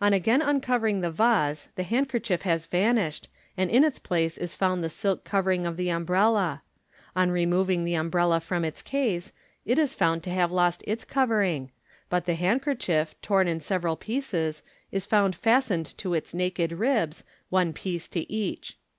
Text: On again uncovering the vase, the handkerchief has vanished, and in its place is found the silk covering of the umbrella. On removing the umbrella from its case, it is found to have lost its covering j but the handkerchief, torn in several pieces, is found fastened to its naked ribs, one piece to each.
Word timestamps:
On 0.00 0.14
again 0.14 0.40
uncovering 0.40 1.02
the 1.02 1.10
vase, 1.10 1.68
the 1.74 1.82
handkerchief 1.82 2.40
has 2.48 2.64
vanished, 2.64 3.28
and 3.58 3.70
in 3.70 3.84
its 3.84 3.98
place 3.98 4.38
is 4.38 4.54
found 4.54 4.82
the 4.82 4.88
silk 4.88 5.22
covering 5.22 5.66
of 5.66 5.76
the 5.76 5.90
umbrella. 5.90 6.62
On 7.14 7.30
removing 7.30 7.84
the 7.84 7.94
umbrella 7.94 8.40
from 8.40 8.64
its 8.64 8.80
case, 8.80 9.32
it 9.66 9.78
is 9.78 9.94
found 9.94 10.22
to 10.22 10.30
have 10.30 10.50
lost 10.50 10.82
its 10.86 11.04
covering 11.04 11.66
j 11.66 11.72
but 12.08 12.24
the 12.24 12.36
handkerchief, 12.36 13.20
torn 13.20 13.46
in 13.48 13.60
several 13.60 13.96
pieces, 13.96 14.62
is 14.90 15.04
found 15.04 15.36
fastened 15.36 15.94
to 15.98 16.14
its 16.14 16.32
naked 16.32 16.72
ribs, 16.72 17.22
one 17.50 17.74
piece 17.74 18.08
to 18.08 18.20
each. 18.32 18.78